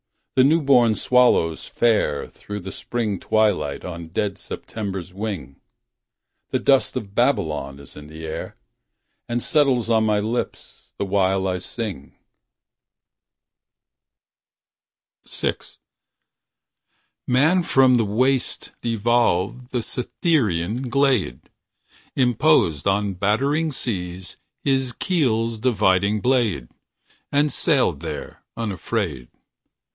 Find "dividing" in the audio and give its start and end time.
25.59-26.21